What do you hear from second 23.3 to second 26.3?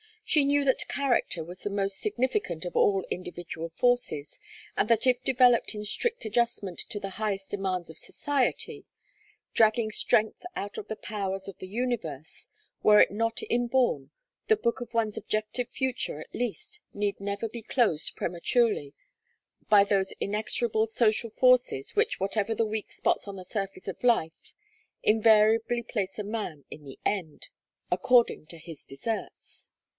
the surface of life, invariably place a